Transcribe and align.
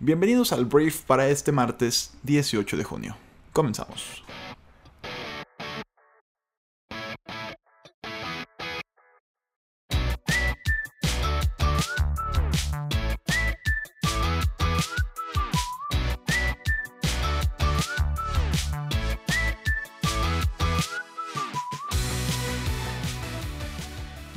Bienvenidos 0.00 0.52
al 0.52 0.64
brief 0.64 1.02
para 1.02 1.28
este 1.28 1.52
martes 1.52 2.12
18 2.24 2.76
de 2.76 2.82
junio. 2.82 3.16
Comenzamos. 3.52 4.24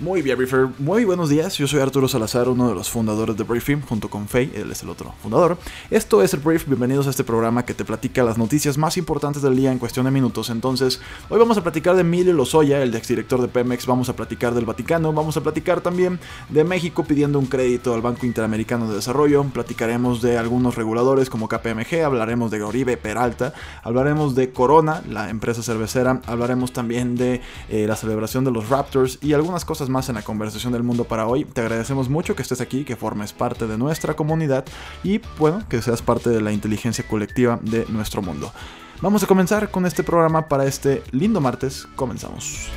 Muy 0.07 0.21
bien, 0.21 0.37
Briefer. 0.37 0.69
Muy 0.79 1.03
buenos 1.03 1.27
días. 1.27 1.57
Yo 1.57 1.67
soy 1.67 1.81
Arturo 1.81 2.07
Salazar, 2.07 2.47
uno 2.47 2.69
de 2.69 2.73
los 2.73 2.89
fundadores 2.89 3.35
de 3.35 3.43
Briefing, 3.43 3.81
junto 3.81 4.09
con 4.09 4.29
Faye, 4.29 4.53
él 4.55 4.71
es 4.71 4.81
el 4.81 4.87
otro 4.87 5.13
fundador. 5.21 5.57
Esto 5.91 6.23
es 6.23 6.33
el 6.33 6.39
Brief. 6.39 6.65
Bienvenidos 6.65 7.07
a 7.07 7.09
este 7.09 7.25
programa 7.25 7.65
que 7.65 7.73
te 7.73 7.83
platica 7.83 8.23
las 8.23 8.37
noticias 8.37 8.77
más 8.77 8.95
importantes 8.95 9.41
del 9.41 9.57
día 9.57 9.69
en 9.69 9.79
cuestión 9.79 10.05
de 10.05 10.11
minutos. 10.11 10.49
Entonces, 10.49 11.01
hoy 11.27 11.37
vamos 11.37 11.57
a 11.57 11.61
platicar 11.61 11.95
de 11.95 12.01
Emilio 12.01 12.31
Lozoya, 12.31 12.81
el 12.81 12.95
exdirector 12.95 13.41
de 13.41 13.49
Pemex. 13.49 13.85
Vamos 13.85 14.07
a 14.07 14.15
platicar 14.15 14.53
del 14.53 14.63
Vaticano. 14.63 15.11
Vamos 15.11 15.35
a 15.35 15.43
platicar 15.43 15.81
también 15.81 16.21
de 16.47 16.63
México 16.63 17.03
pidiendo 17.03 17.37
un 17.37 17.47
crédito 17.47 17.93
al 17.93 18.01
Banco 18.01 18.25
Interamericano 18.25 18.87
de 18.87 18.95
Desarrollo. 18.95 19.43
Platicaremos 19.43 20.21
de 20.21 20.37
algunos 20.37 20.75
reguladores 20.75 21.29
como 21.29 21.49
KPMG. 21.49 22.05
Hablaremos 22.05 22.49
de 22.49 22.63
Oribe 22.63 22.95
Peralta. 22.95 23.53
Hablaremos 23.83 24.35
de 24.35 24.53
Corona, 24.53 25.03
la 25.09 25.29
empresa 25.29 25.61
cervecera. 25.61 26.21
Hablaremos 26.27 26.71
también 26.71 27.17
de 27.17 27.41
eh, 27.67 27.87
la 27.87 27.97
celebración 27.97 28.45
de 28.45 28.51
los 28.51 28.69
Raptors 28.69 29.19
y 29.21 29.33
algunas 29.33 29.65
cosas 29.65 29.89
más 29.89 29.96
en 29.97 30.15
la 30.15 30.21
conversación 30.21 30.73
del 30.73 30.83
mundo 30.83 31.05
para 31.05 31.25
hoy. 31.25 31.43
Te 31.43 31.61
agradecemos 31.61 32.07
mucho 32.07 32.35
que 32.35 32.43
estés 32.43 32.61
aquí, 32.61 32.85
que 32.85 32.95
formes 32.95 33.33
parte 33.33 33.65
de 33.65 33.77
nuestra 33.77 34.13
comunidad 34.15 34.63
y 35.03 35.19
bueno, 35.39 35.63
que 35.67 35.81
seas 35.81 36.03
parte 36.03 36.29
de 36.29 36.39
la 36.39 36.51
inteligencia 36.51 37.05
colectiva 37.07 37.59
de 37.63 37.85
nuestro 37.89 38.21
mundo. 38.21 38.51
Vamos 39.01 39.23
a 39.23 39.27
comenzar 39.27 39.69
con 39.71 39.85
este 39.85 40.03
programa 40.03 40.47
para 40.47 40.65
este 40.65 41.03
lindo 41.11 41.41
martes. 41.41 41.87
Comenzamos. 41.95 42.69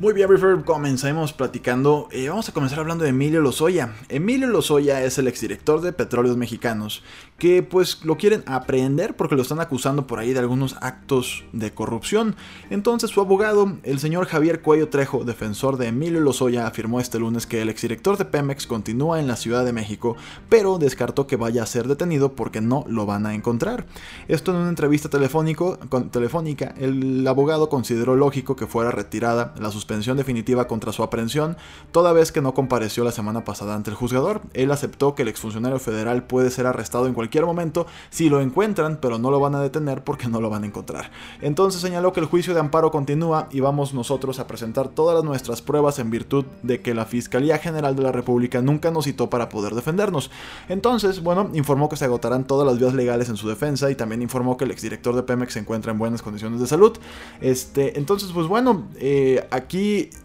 Muy 0.00 0.14
bien, 0.14 0.30
River, 0.30 0.64
comencemos 0.64 1.34
platicando. 1.34 2.08
Eh, 2.10 2.30
vamos 2.30 2.48
a 2.48 2.52
comenzar 2.52 2.78
hablando 2.78 3.04
de 3.04 3.10
Emilio 3.10 3.42
Lozoya. 3.42 3.92
Emilio 4.08 4.46
Lozoya 4.46 5.04
es 5.04 5.18
el 5.18 5.28
exdirector 5.28 5.82
de 5.82 5.92
Petróleos 5.92 6.38
Mexicanos, 6.38 7.02
que 7.36 7.62
pues 7.62 8.02
lo 8.02 8.16
quieren 8.16 8.42
aprender 8.46 9.14
porque 9.14 9.36
lo 9.36 9.42
están 9.42 9.60
acusando 9.60 10.06
por 10.06 10.18
ahí 10.18 10.32
de 10.32 10.38
algunos 10.38 10.76
actos 10.80 11.44
de 11.52 11.74
corrupción. 11.74 12.34
Entonces 12.70 13.10
su 13.10 13.20
abogado, 13.20 13.76
el 13.82 13.98
señor 13.98 14.24
Javier 14.24 14.62
Cuello 14.62 14.88
Trejo, 14.88 15.24
defensor 15.24 15.76
de 15.76 15.88
Emilio 15.88 16.20
Lozoya, 16.20 16.66
afirmó 16.66 16.98
este 16.98 17.18
lunes 17.18 17.46
que 17.46 17.60
el 17.60 17.68
exdirector 17.68 18.16
de 18.16 18.24
Pemex 18.24 18.66
continúa 18.66 19.20
en 19.20 19.26
la 19.26 19.36
Ciudad 19.36 19.66
de 19.66 19.74
México, 19.74 20.16
pero 20.48 20.78
descartó 20.78 21.26
que 21.26 21.36
vaya 21.36 21.62
a 21.62 21.66
ser 21.66 21.86
detenido 21.86 22.32
porque 22.32 22.62
no 22.62 22.86
lo 22.88 23.04
van 23.04 23.26
a 23.26 23.34
encontrar. 23.34 23.84
Esto 24.28 24.52
en 24.52 24.60
una 24.60 24.70
entrevista 24.70 25.10
telefónico, 25.10 25.78
con, 25.90 26.08
telefónica, 26.08 26.74
el 26.78 27.26
abogado 27.28 27.68
consideró 27.68 28.16
lógico 28.16 28.56
que 28.56 28.66
fuera 28.66 28.90
retirada 28.90 29.52
la 29.58 29.70
suspensión 29.70 29.89
definitiva 29.90 30.66
contra 30.66 30.92
su 30.92 31.02
aprehensión, 31.02 31.56
toda 31.92 32.12
vez 32.12 32.32
que 32.32 32.40
no 32.40 32.54
compareció 32.54 33.04
la 33.04 33.12
semana 33.12 33.44
pasada 33.44 33.74
ante 33.74 33.90
el 33.90 33.96
juzgador. 33.96 34.40
Él 34.54 34.70
aceptó 34.70 35.14
que 35.14 35.22
el 35.22 35.28
exfuncionario 35.28 35.78
federal 35.78 36.22
puede 36.24 36.50
ser 36.50 36.66
arrestado 36.66 37.06
en 37.06 37.14
cualquier 37.14 37.44
momento 37.44 37.86
si 38.10 38.28
lo 38.28 38.40
encuentran, 38.40 38.98
pero 39.00 39.18
no 39.18 39.30
lo 39.30 39.40
van 39.40 39.54
a 39.54 39.60
detener 39.60 40.04
porque 40.04 40.28
no 40.28 40.40
lo 40.40 40.48
van 40.48 40.64
a 40.64 40.66
encontrar. 40.66 41.10
Entonces 41.40 41.80
señaló 41.80 42.12
que 42.12 42.20
el 42.20 42.26
juicio 42.26 42.54
de 42.54 42.60
amparo 42.60 42.90
continúa 42.90 43.48
y 43.50 43.60
vamos 43.60 43.92
nosotros 43.94 44.38
a 44.38 44.46
presentar 44.46 44.88
todas 44.88 45.24
nuestras 45.24 45.62
pruebas 45.62 45.98
en 45.98 46.10
virtud 46.10 46.44
de 46.62 46.80
que 46.80 46.94
la 46.94 47.04
Fiscalía 47.04 47.58
General 47.58 47.96
de 47.96 48.02
la 48.02 48.12
República 48.12 48.62
nunca 48.62 48.90
nos 48.90 49.04
citó 49.04 49.28
para 49.28 49.48
poder 49.48 49.74
defendernos. 49.74 50.30
Entonces, 50.68 51.22
bueno, 51.22 51.50
informó 51.54 51.88
que 51.88 51.96
se 51.96 52.04
agotarán 52.04 52.46
todas 52.46 52.66
las 52.66 52.78
vías 52.78 52.94
legales 52.94 53.28
en 53.28 53.36
su 53.36 53.48
defensa 53.48 53.90
y 53.90 53.94
también 53.94 54.22
informó 54.22 54.56
que 54.56 54.64
el 54.64 54.70
exdirector 54.70 55.14
de 55.14 55.22
Pemex 55.22 55.54
se 55.54 55.58
encuentra 55.58 55.92
en 55.92 55.98
buenas 55.98 56.22
condiciones 56.22 56.60
de 56.60 56.66
salud. 56.66 56.96
Este, 57.40 57.98
entonces, 57.98 58.30
pues 58.32 58.46
bueno, 58.46 58.88
eh, 58.96 59.46
aquí 59.50 59.79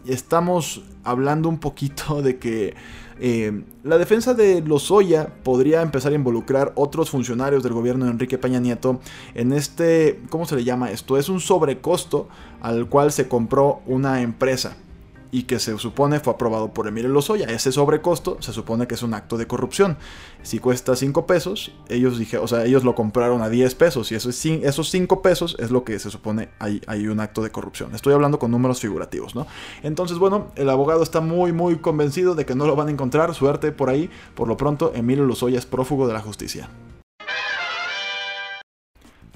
estamos 0.06 0.82
hablando 1.04 1.48
un 1.48 1.58
poquito 1.58 2.22
de 2.22 2.38
que 2.38 2.74
eh, 3.18 3.64
la 3.82 3.96
defensa 3.96 4.34
de 4.34 4.60
Lozoya 4.60 5.28
podría 5.42 5.80
empezar 5.80 6.12
a 6.12 6.14
involucrar 6.14 6.72
otros 6.74 7.10
funcionarios 7.10 7.62
del 7.62 7.72
gobierno 7.72 8.04
de 8.04 8.10
Enrique 8.10 8.36
Peña 8.36 8.60
Nieto 8.60 9.00
en 9.34 9.52
este, 9.52 10.20
¿cómo 10.28 10.44
se 10.44 10.56
le 10.56 10.64
llama 10.64 10.90
esto? 10.90 11.16
Es 11.16 11.28
un 11.28 11.40
sobrecosto 11.40 12.28
al 12.60 12.88
cual 12.88 13.12
se 13.12 13.28
compró 13.28 13.80
una 13.86 14.20
empresa 14.20 14.76
y 15.30 15.44
que 15.44 15.58
se 15.58 15.76
supone 15.78 16.20
fue 16.20 16.32
aprobado 16.32 16.72
por 16.72 16.86
Emilio 16.86 17.10
Lozoya. 17.10 17.46
Ese 17.46 17.72
sobrecosto 17.72 18.36
se 18.40 18.52
supone 18.52 18.86
que 18.86 18.94
es 18.94 19.02
un 19.02 19.14
acto 19.14 19.36
de 19.36 19.46
corrupción. 19.46 19.96
Si 20.42 20.58
cuesta 20.58 20.96
5 20.96 21.26
pesos, 21.26 21.72
ellos 21.88 22.18
dije, 22.18 22.38
o 22.38 22.46
sea, 22.46 22.64
ellos 22.64 22.84
lo 22.84 22.94
compraron 22.94 23.42
a 23.42 23.48
10 23.48 23.74
pesos 23.74 24.12
y 24.12 24.14
esos 24.14 24.88
5 24.88 25.22
pesos 25.22 25.56
es 25.58 25.70
lo 25.70 25.84
que 25.84 25.98
se 25.98 26.10
supone 26.10 26.48
hay, 26.58 26.80
hay 26.86 27.08
un 27.08 27.20
acto 27.20 27.42
de 27.42 27.50
corrupción. 27.50 27.94
Estoy 27.94 28.14
hablando 28.14 28.38
con 28.38 28.50
números 28.50 28.80
figurativos, 28.80 29.34
¿no? 29.34 29.46
Entonces, 29.82 30.18
bueno, 30.18 30.48
el 30.56 30.70
abogado 30.70 31.02
está 31.02 31.20
muy, 31.20 31.52
muy 31.52 31.76
convencido 31.76 32.34
de 32.34 32.46
que 32.46 32.54
no 32.54 32.66
lo 32.66 32.76
van 32.76 32.88
a 32.88 32.90
encontrar. 32.90 33.34
Suerte 33.34 33.72
por 33.72 33.90
ahí. 33.90 34.10
Por 34.34 34.48
lo 34.48 34.56
pronto, 34.56 34.92
Emilio 34.94 35.24
Lozoya 35.24 35.58
es 35.58 35.66
prófugo 35.66 36.06
de 36.06 36.14
la 36.14 36.20
justicia. 36.20 36.68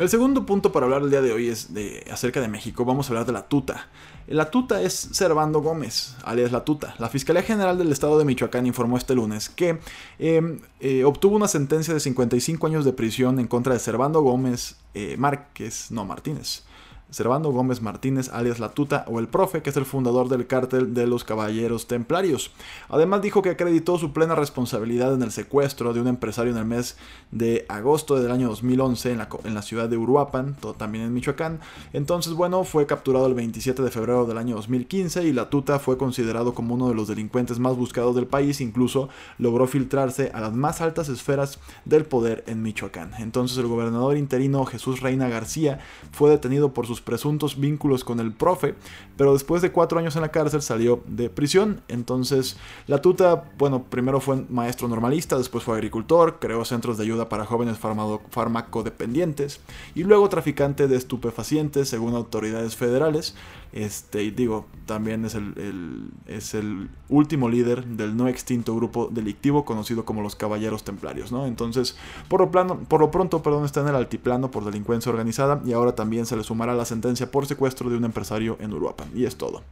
El 0.00 0.08
segundo 0.08 0.46
punto 0.46 0.72
para 0.72 0.86
hablar 0.86 1.02
el 1.02 1.10
día 1.10 1.20
de 1.20 1.30
hoy 1.30 1.48
es 1.48 1.74
de, 1.74 2.06
acerca 2.10 2.40
de 2.40 2.48
México. 2.48 2.86
Vamos 2.86 3.06
a 3.06 3.08
hablar 3.10 3.26
de 3.26 3.32
la 3.32 3.48
tuta. 3.48 3.88
La 4.28 4.50
tuta 4.50 4.80
es 4.80 4.94
Servando 4.94 5.60
Gómez, 5.60 6.16
alias 6.24 6.52
la 6.52 6.64
tuta. 6.64 6.94
La 6.98 7.10
Fiscalía 7.10 7.42
General 7.42 7.76
del 7.76 7.92
Estado 7.92 8.18
de 8.18 8.24
Michoacán 8.24 8.64
informó 8.66 8.96
este 8.96 9.14
lunes 9.14 9.50
que 9.50 9.78
em, 10.18 10.60
eh, 10.80 11.04
obtuvo 11.04 11.36
una 11.36 11.48
sentencia 11.48 11.92
de 11.92 12.00
55 12.00 12.66
años 12.66 12.86
de 12.86 12.94
prisión 12.94 13.38
en 13.40 13.46
contra 13.46 13.74
de 13.74 13.78
Servando 13.78 14.22
Gómez 14.22 14.76
eh, 14.94 15.16
Márquez, 15.18 15.90
no 15.90 16.06
Martínez 16.06 16.62
Servando 17.10 17.50
Gómez 17.50 17.82
Martínez, 17.82 18.28
alias 18.30 18.58
La 18.60 18.70
Tuta, 18.70 19.04
o 19.08 19.18
el 19.18 19.28
Profe, 19.28 19.62
que 19.62 19.70
es 19.70 19.76
el 19.76 19.84
fundador 19.84 20.28
del 20.28 20.46
cártel 20.46 20.94
de 20.94 21.06
los 21.06 21.24
Caballeros 21.24 21.86
Templarios. 21.86 22.50
Además 22.88 23.22
dijo 23.22 23.42
que 23.42 23.50
acreditó 23.50 23.98
su 23.98 24.12
plena 24.12 24.34
responsabilidad 24.34 25.14
en 25.14 25.22
el 25.22 25.32
secuestro 25.32 25.92
de 25.92 26.00
un 26.00 26.08
empresario 26.08 26.52
en 26.52 26.58
el 26.58 26.64
mes 26.64 26.96
de 27.30 27.66
agosto 27.68 28.20
del 28.20 28.30
año 28.30 28.48
2011 28.48 29.12
en 29.44 29.54
la, 29.54 29.62
ciudad 29.62 29.88
de 29.88 29.96
Uruapan, 29.96 30.56
también 30.76 31.04
en 31.04 31.14
Michoacán. 31.14 31.60
Entonces, 31.92 32.32
bueno, 32.32 32.64
fue 32.64 32.86
capturado 32.86 33.26
el 33.26 33.34
27 33.34 33.82
de 33.82 33.90
febrero 33.90 34.26
del 34.26 34.38
año 34.38 34.56
2015 34.56 35.24
y 35.24 35.32
La 35.32 35.50
Tuta 35.50 35.78
fue 35.78 35.98
considerado 35.98 36.54
como 36.54 36.74
uno 36.74 36.88
de 36.88 36.94
los 36.94 37.08
delincuentes 37.08 37.58
más 37.58 37.76
buscados 37.76 38.14
del 38.14 38.26
país, 38.26 38.60
incluso 38.60 39.08
logró 39.38 39.66
filtrarse 39.66 40.30
a 40.32 40.40
las 40.40 40.52
más 40.52 40.80
altas 40.80 41.08
esferas 41.08 41.58
del 41.84 42.04
poder 42.04 42.44
en 42.46 42.62
Michoacán. 42.62 43.12
Entonces 43.18 43.58
el 43.58 43.66
gobernador 43.66 44.16
interino 44.16 44.64
Jesús 44.64 45.00
Reina 45.00 45.28
García 45.28 45.80
fue 46.12 46.30
detenido 46.30 46.72
por 46.72 46.86
sus 46.86 46.99
presuntos 47.00 47.58
vínculos 47.58 48.04
con 48.04 48.20
el 48.20 48.32
profe, 48.32 48.74
pero 49.16 49.32
después 49.32 49.62
de 49.62 49.72
cuatro 49.72 49.98
años 49.98 50.16
en 50.16 50.22
la 50.22 50.30
cárcel 50.30 50.62
salió 50.62 51.02
de 51.06 51.30
prisión. 51.30 51.82
Entonces, 51.88 52.56
la 52.86 53.00
tuta, 53.00 53.50
bueno, 53.58 53.84
primero 53.84 54.20
fue 54.20 54.44
maestro 54.48 54.88
normalista, 54.88 55.38
después 55.38 55.64
fue 55.64 55.74
agricultor, 55.74 56.38
creó 56.40 56.64
centros 56.64 56.98
de 56.98 57.04
ayuda 57.04 57.28
para 57.28 57.44
jóvenes 57.44 57.78
farmacodependientes 57.78 59.60
y 59.94 60.04
luego 60.04 60.28
traficante 60.28 60.88
de 60.88 60.96
estupefacientes, 60.96 61.88
según 61.88 62.14
autoridades 62.14 62.76
federales. 62.76 63.34
Este, 63.72 64.24
y 64.24 64.30
digo, 64.30 64.66
también 64.86 65.24
es 65.24 65.34
el, 65.34 66.10
es 66.26 66.54
el 66.54 66.88
último 67.08 67.48
líder 67.48 67.84
del 67.84 68.16
no 68.16 68.26
extinto 68.26 68.74
grupo 68.74 69.08
delictivo 69.10 69.64
conocido 69.64 70.04
como 70.04 70.22
los 70.22 70.34
Caballeros 70.34 70.82
Templarios, 70.82 71.30
¿no? 71.30 71.46
Entonces, 71.46 71.96
por 72.28 72.40
lo, 72.40 72.50
plano, 72.50 72.80
por 72.88 73.00
lo 73.00 73.10
pronto, 73.10 73.42
perdón, 73.42 73.64
está 73.64 73.80
en 73.80 73.88
el 73.88 73.94
altiplano 73.94 74.50
por 74.50 74.64
delincuencia 74.64 75.10
organizada 75.10 75.62
y 75.64 75.72
ahora 75.72 75.94
también 75.94 76.26
se 76.26 76.36
le 76.36 76.42
sumará 76.42 76.74
la 76.74 76.84
sentencia 76.84 77.30
por 77.30 77.46
secuestro 77.46 77.90
de 77.90 77.96
un 77.96 78.04
empresario 78.04 78.56
en 78.60 78.72
Uruapan. 78.72 79.08
Y 79.14 79.24
es 79.24 79.36
todo. 79.36 79.62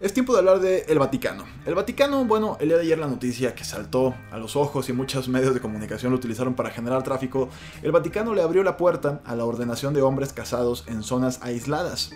Es 0.00 0.14
tiempo 0.14 0.32
de 0.32 0.38
hablar 0.38 0.60
de 0.60 0.84
el 0.88 1.00
Vaticano. 1.00 1.44
El 1.66 1.74
Vaticano, 1.74 2.24
bueno, 2.24 2.56
el 2.60 2.68
día 2.68 2.76
de 2.76 2.84
ayer 2.84 2.98
la 3.00 3.08
noticia 3.08 3.56
que 3.56 3.64
saltó 3.64 4.14
a 4.30 4.38
los 4.38 4.54
ojos 4.54 4.88
y 4.88 4.92
muchos 4.92 5.28
medios 5.28 5.54
de 5.54 5.60
comunicación 5.60 6.12
lo 6.12 6.18
utilizaron 6.18 6.54
para 6.54 6.70
generar 6.70 7.02
tráfico, 7.02 7.48
el 7.82 7.90
Vaticano 7.90 8.32
le 8.32 8.42
abrió 8.42 8.62
la 8.62 8.76
puerta 8.76 9.20
a 9.24 9.34
la 9.34 9.44
ordenación 9.44 9.94
de 9.94 10.02
hombres 10.02 10.32
casados 10.32 10.84
en 10.86 11.02
zonas 11.02 11.40
aisladas. 11.42 12.12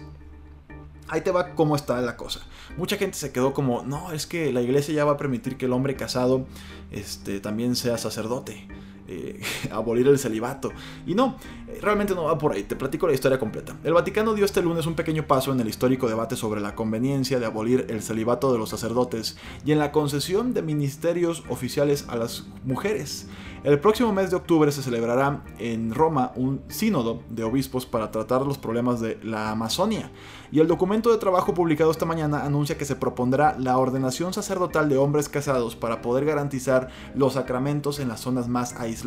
Ahí 1.09 1.23
te 1.23 1.33
va 1.33 1.57
cómo 1.57 1.75
está 1.75 2.01
la 2.03 2.17
cosa. 2.17 2.43
Mucha 2.77 2.99
gente 2.99 3.19
se 3.19 3.33
quedó 3.33 3.53
como, 3.53 3.83
no, 3.83 4.13
es 4.13 4.29
que 4.29 4.53
la 4.53 4.63
iglesia 4.63 4.95
ya 4.95 5.05
va 5.05 5.15
a 5.15 5.17
permitir 5.17 5.57
que 5.57 5.67
el 5.67 5.73
hombre 5.73 5.97
casado 5.97 6.47
este, 6.93 7.41
también 7.41 7.75
sea 7.75 7.99
sacerdote. 7.99 8.69
Eh, 9.13 9.41
abolir 9.71 10.09
el 10.09 10.19
celibato. 10.19 10.71
Y 11.07 11.15
no, 11.15 11.37
eh, 11.69 11.79
realmente 11.81 12.15
no 12.15 12.25
va 12.25 12.39
por 12.39 12.53
ahí, 12.53 12.63
te 12.63 12.77
platico 12.77 13.07
la 13.07 13.13
historia 13.13 13.39
completa. 13.39 13.77
El 13.85 13.93
Vaticano 13.93 14.35
dio 14.35 14.45
este 14.45 14.63
lunes 14.63 14.87
un 14.87 14.95
pequeño 14.95 15.27
paso 15.27 15.53
en 15.53 15.61
el 15.61 15.69
histórico 15.69 16.09
debate 16.09 16.37
sobre 16.37 16.61
la 16.61 16.75
conveniencia 16.75 17.39
de 17.39 17.47
abolir 17.47 17.87
el 17.91 18.03
celibato 18.03 18.53
de 18.53 18.59
los 18.59 18.71
sacerdotes 18.71 19.37
y 19.65 19.73
en 19.73 19.79
la 19.79 19.93
concesión 19.93 20.55
de 20.55 20.63
ministerios 20.63 21.43
oficiales 21.49 22.07
a 22.09 22.17
las 22.17 22.47
mujeres. 22.65 23.27
El 23.65 23.79
próximo 23.79 24.13
mes 24.13 24.31
de 24.31 24.37
octubre 24.37 24.73
se 24.73 24.83
celebrará 24.83 25.45
en 25.59 25.95
Roma 25.95 26.33
un 26.35 26.63
sínodo 26.67 27.23
de 27.31 27.45
obispos 27.45 27.87
para 27.87 28.11
tratar 28.11 28.45
los 28.45 28.59
problemas 28.59 29.01
de 29.01 29.21
la 29.23 29.53
Amazonia. 29.53 30.11
Y 30.51 30.59
el 30.59 30.67
documento 30.67 31.13
de 31.13 31.19
trabajo 31.19 31.55
publicado 31.55 31.93
esta 31.93 32.05
mañana 32.05 32.45
anuncia 32.45 32.77
que 32.77 32.85
se 32.85 32.97
propondrá 32.97 33.57
la 33.59 33.79
ordenación 33.79 34.33
sacerdotal 34.33 34.89
de 34.89 34.97
hombres 34.97 35.29
casados 35.29 35.77
para 35.77 36.03
poder 36.03 36.25
garantizar 36.25 36.89
los 37.15 37.35
sacramentos 37.35 38.01
en 38.01 38.09
las 38.09 38.21
zonas 38.21 38.49
más 38.49 38.75
aisladas. 38.75 39.02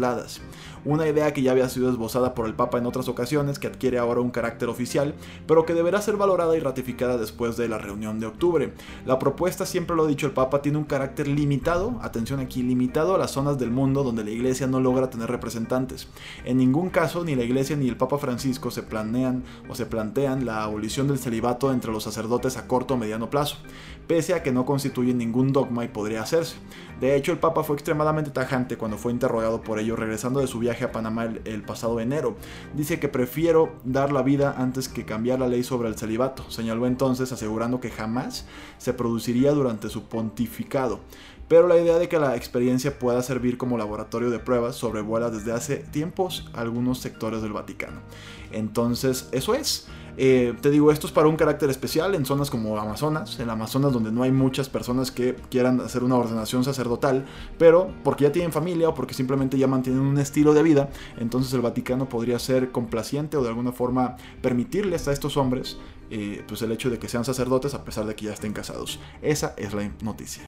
Una 0.85 1.07
idea 1.07 1.33
que 1.33 1.41
ya 1.41 1.51
había 1.51 1.69
sido 1.69 1.89
esbozada 1.89 2.35
por 2.35 2.45
el 2.45 2.53
Papa 2.53 2.77
en 2.77 2.85
otras 2.85 3.07
ocasiones, 3.07 3.57
que 3.57 3.67
adquiere 3.67 3.97
ahora 3.97 4.21
un 4.21 4.29
carácter 4.29 4.69
oficial, 4.69 5.15
pero 5.47 5.65
que 5.65 5.73
deberá 5.73 6.01
ser 6.01 6.15
valorada 6.15 6.55
y 6.55 6.59
ratificada 6.59 7.17
después 7.17 7.57
de 7.57 7.67
la 7.67 7.77
reunión 7.77 8.19
de 8.19 8.27
octubre. 8.27 8.73
La 9.05 9.17
propuesta, 9.17 9.65
siempre 9.65 9.95
lo 9.95 10.03
ha 10.03 10.07
dicho 10.07 10.27
el 10.27 10.33
Papa, 10.33 10.61
tiene 10.61 10.77
un 10.77 10.83
carácter 10.83 11.27
limitado, 11.27 11.99
atención 12.01 12.39
aquí, 12.39 12.61
limitado 12.61 13.15
a 13.15 13.17
las 13.17 13.31
zonas 13.31 13.57
del 13.57 13.71
mundo 13.71 14.03
donde 14.03 14.23
la 14.23 14.31
Iglesia 14.31 14.67
no 14.67 14.79
logra 14.79 15.09
tener 15.09 15.29
representantes. 15.29 16.07
En 16.43 16.57
ningún 16.57 16.89
caso 16.89 17.23
ni 17.23 17.35
la 17.35 17.43
Iglesia 17.43 17.75
ni 17.75 17.87
el 17.87 17.97
Papa 17.97 18.17
Francisco 18.17 18.69
se 18.69 18.83
planean 18.83 19.43
o 19.69 19.75
se 19.75 19.85
plantean 19.85 20.45
la 20.45 20.63
abolición 20.63 21.07
del 21.07 21.19
celibato 21.19 21.71
entre 21.71 21.91
los 21.91 22.03
sacerdotes 22.03 22.57
a 22.57 22.67
corto 22.67 22.93
o 22.93 22.97
mediano 22.97 23.29
plazo, 23.29 23.57
pese 24.07 24.33
a 24.33 24.43
que 24.43 24.51
no 24.51 24.65
constituyen 24.65 25.17
ningún 25.17 25.51
dogma 25.51 25.83
y 25.83 25.87
podría 25.87 26.21
hacerse. 26.21 26.57
De 26.99 27.15
hecho, 27.15 27.31
el 27.31 27.39
Papa 27.39 27.63
fue 27.63 27.75
extremadamente 27.75 28.31
tajante 28.31 28.77
cuando 28.77 28.97
fue 28.97 29.11
interrogado 29.11 29.61
por 29.61 29.74
ello 29.79 29.95
regresando 29.95 30.39
de 30.39 30.47
su 30.47 30.59
viaje 30.59 30.85
a 30.85 30.91
Panamá 30.91 31.25
el, 31.45 31.63
pasado 31.63 31.99
enero. 31.99 32.35
Dice 32.73 32.99
que 32.99 33.07
prefiero 33.07 33.75
dar 33.83 34.11
la 34.11 34.21
vida 34.21 34.55
antes 34.57 34.89
que 34.89 35.05
cambiar 35.05 35.39
la 35.39 35.47
ley 35.47 35.63
sobre 35.63 35.89
el 35.89 35.95
celibato. 35.95 36.49
Señaló 36.49 36.87
entonces 36.87 37.31
asegurando 37.31 37.79
que 37.79 37.91
jamás 37.91 38.45
se 38.77 38.93
produciría 38.93 39.51
durante 39.51 39.89
su 39.89 40.03
pontificado 40.03 40.99
pero 41.47 41.67
la 41.67 41.77
idea 41.77 41.97
de 41.97 42.09
que 42.09 42.19
la 42.19 42.35
experiencia 42.35 42.97
pueda 42.97 43.21
servir 43.21 43.57
como 43.57 43.77
laboratorio 43.77 44.29
de 44.29 44.39
pruebas 44.39 44.75
sobrevuela 44.75 45.29
desde 45.29 45.51
hace 45.51 45.77
tiempos 45.77 46.49
algunos 46.53 46.99
sectores 46.99 47.41
del 47.41 47.53
Vaticano. 47.53 48.01
Entonces, 48.51 49.29
eso 49.31 49.53
es. 49.53 49.87
Eh, 50.17 50.53
te 50.61 50.69
digo, 50.69 50.91
esto 50.91 51.07
es 51.07 51.13
para 51.13 51.27
un 51.27 51.35
carácter 51.35 51.69
especial 51.69 52.15
en 52.15 52.25
zonas 52.25 52.49
como 52.49 52.77
Amazonas, 52.77 53.37
en 53.39 53.49
Amazonas 53.49 53.91
donde 53.91 54.13
no 54.13 54.23
hay 54.23 54.31
muchas 54.31 54.69
personas 54.69 55.11
que 55.11 55.35
quieran 55.49 55.81
hacer 55.81 56.05
una 56.05 56.15
ordenación 56.15 56.63
sacerdotal, 56.63 57.25
pero 57.57 57.89
porque 58.03 58.23
ya 58.23 58.31
tienen 58.31 58.53
familia 58.53 58.87
o 58.87 58.93
porque 58.93 59.13
simplemente 59.13 59.57
ya 59.57 59.67
mantienen 59.67 60.01
un 60.01 60.17
estilo 60.17 60.53
de 60.53 60.63
vida, 60.63 60.89
entonces 61.17 61.53
el 61.53 61.59
Vaticano 61.59 62.07
podría 62.07 62.39
ser 62.39 62.71
complaciente 62.71 63.35
o 63.35 63.43
de 63.43 63.49
alguna 63.49 63.73
forma 63.73 64.15
permitirles 64.41 65.09
a 65.09 65.11
estos 65.11 65.35
hombres 65.35 65.77
eh, 66.09 66.45
pues 66.47 66.61
el 66.61 66.71
hecho 66.71 66.89
de 66.89 66.97
que 66.97 67.09
sean 67.09 67.25
sacerdotes 67.25 67.73
a 67.73 67.83
pesar 67.83 68.05
de 68.05 68.15
que 68.15 68.25
ya 68.25 68.33
estén 68.33 68.53
casados. 68.53 68.99
Esa 69.21 69.53
es 69.57 69.73
la 69.73 69.91
noticia. 70.01 70.45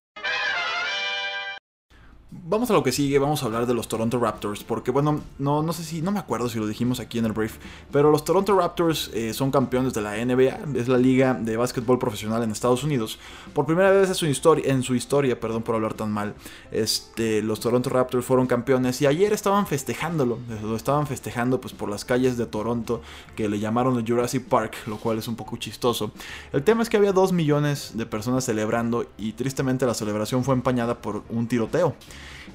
Vamos 2.30 2.70
a 2.70 2.74
lo 2.74 2.84
que 2.84 2.92
sigue, 2.92 3.20
vamos 3.20 3.42
a 3.42 3.46
hablar 3.46 3.68
de 3.68 3.74
los 3.74 3.88
Toronto 3.88 4.20
Raptors, 4.20 4.62
porque 4.66 4.92
bueno, 4.92 5.22
no, 5.40 5.64
no 5.64 5.72
sé 5.72 5.86
si, 5.86 6.02
no 6.02 6.12
me 6.12 6.20
acuerdo 6.20 6.50
si 6.50 6.60
lo 6.60 6.68
dijimos 6.68 7.00
aquí 7.00 7.20
en 7.20 7.26
el 7.26 7.32
brief, 7.32 7.56
pero 7.90 8.12
los 8.12 8.26
Toronto 8.26 8.54
Raptors 8.58 9.10
eh, 9.14 9.34
son 9.34 9.50
campeones 9.50 9.94
de 9.94 10.02
la 10.02 10.14
NBA, 10.18 10.78
es 10.78 10.90
la 10.90 10.98
liga 10.98 11.36
de 11.36 11.56
básquetbol 11.56 12.00
profesional 12.00 12.44
en 12.44 12.52
Estados 12.52 12.84
Unidos. 12.84 13.18
Por 13.54 13.66
primera 13.66 13.92
vez 13.92 14.10
en 14.10 14.16
su 14.16 14.26
historia, 14.26 14.70
en 14.70 14.84
su 14.84 14.94
historia 14.94 15.40
perdón 15.40 15.64
por 15.64 15.76
hablar 15.76 15.94
tan 15.94 16.12
mal, 16.12 16.36
este, 16.70 17.42
los 17.42 17.62
Toronto 17.62 17.90
Raptors 17.90 18.26
fueron 18.26 18.46
campeones 18.46 19.02
y 19.02 19.06
ayer 19.06 19.32
estaban 19.32 19.66
festejándolo, 19.66 20.38
lo 20.62 20.76
estaban 20.76 21.08
festejando 21.08 21.62
pues 21.62 21.74
por 21.74 21.90
las 21.90 22.04
calles 22.04 22.36
de 22.36 22.46
Toronto, 22.46 23.02
que 23.38 23.48
le 23.48 23.60
llamaron 23.60 23.98
el 23.98 24.06
Jurassic 24.06 24.44
Park, 24.44 24.76
lo 24.88 24.98
cual 24.98 25.18
es 25.18 25.30
un 25.30 25.38
poco 25.38 25.56
chistoso. 25.56 26.12
El 26.52 26.64
tema 26.64 26.84
es 26.84 26.90
que 26.90 26.98
había 26.98 27.14
2 27.14 27.32
millones 27.32 27.92
de 27.94 28.06
personas 28.06 28.44
celebrando 28.44 29.06
y 29.18 29.32
tristemente 29.32 29.86
la 29.86 29.94
celebración 29.94 30.44
fue 30.44 30.56
empañada 30.56 31.02
por 31.02 31.24
un 31.30 31.48
tiroteo. 31.48 31.96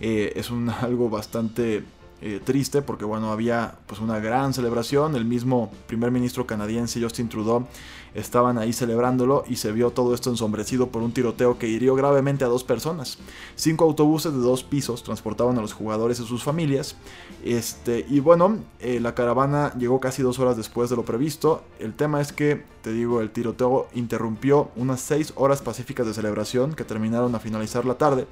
Eh, 0.01 0.33
es 0.37 0.51
un, 0.51 0.71
algo 0.83 1.09
bastante 1.11 1.85
eh, 2.23 2.41
triste 2.43 2.83
porque 2.83 3.05
bueno, 3.05 3.33
había 3.33 3.75
pues 3.87 4.01
una 4.01 4.21
gran 4.21 4.55
celebración, 4.55 5.17
el 5.17 5.25
mismo 5.25 5.73
primer 5.89 6.13
ministro 6.13 6.47
canadiense 6.47 7.03
Justin 7.03 7.29
Trudeau 7.29 7.67
estaban 8.15 8.59
ahí 8.59 8.73
celebrándolo 8.73 9.45
y 9.49 9.57
se 9.57 9.73
vio 9.73 9.91
todo 9.91 10.15
esto 10.15 10.31
ensombrecido 10.31 10.89
por 10.89 11.03
un 11.03 11.13
tiroteo 11.13 11.59
que 11.59 11.69
hirió 11.69 11.95
gravemente 11.95 12.45
a 12.45 12.49
dos 12.49 12.63
personas. 12.65 13.19
Cinco 13.57 13.85
autobuses 13.85 14.33
de 14.33 14.39
dos 14.39 14.63
pisos 14.63 15.03
transportaban 15.03 15.59
a 15.59 15.63
los 15.63 15.73
jugadores 15.73 16.21
y 16.21 16.27
sus 16.27 16.43
familias. 16.43 16.97
Este, 17.45 18.07
y 18.09 18.21
bueno, 18.21 18.59
eh, 18.81 19.01
la 19.01 19.15
caravana 19.15 19.73
llegó 19.79 19.99
casi 19.99 20.23
dos 20.23 20.39
horas 20.39 20.57
después 20.57 20.91
de 20.91 20.97
lo 20.97 21.05
previsto. 21.05 21.65
El 21.79 21.95
tema 21.95 22.21
es 22.21 22.33
que, 22.33 22.65
te 22.83 22.93
digo, 22.93 23.21
el 23.21 23.31
tiroteo 23.31 23.89
interrumpió 23.95 24.71
unas 24.77 25.01
seis 25.01 25.33
horas 25.37 25.63
pacíficas 25.63 26.07
de 26.07 26.15
celebración 26.15 26.75
que 26.75 26.85
terminaron 26.85 27.35
a 27.35 27.41
finalizar 27.41 27.85
la 27.85 27.95
tarde. 27.95 28.27